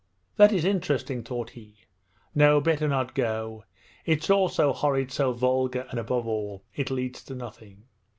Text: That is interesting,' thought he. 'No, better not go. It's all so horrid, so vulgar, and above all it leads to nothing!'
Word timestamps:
That 0.37 0.51
is 0.51 0.65
interesting,' 0.65 1.21
thought 1.23 1.51
he. 1.51 1.81
'No, 2.33 2.59
better 2.59 2.87
not 2.87 3.13
go. 3.13 3.65
It's 4.03 4.31
all 4.31 4.49
so 4.49 4.73
horrid, 4.73 5.11
so 5.11 5.31
vulgar, 5.31 5.85
and 5.91 5.99
above 5.99 6.25
all 6.27 6.63
it 6.73 6.89
leads 6.89 7.23
to 7.25 7.35
nothing!' 7.35 7.83